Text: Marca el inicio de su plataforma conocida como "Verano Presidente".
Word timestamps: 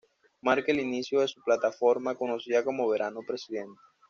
Marca 0.41 0.71
el 0.71 0.79
inicio 0.79 1.19
de 1.19 1.27
su 1.27 1.43
plataforma 1.43 2.15
conocida 2.15 2.63
como 2.63 2.89
"Verano 2.89 3.19
Presidente". 3.21 3.79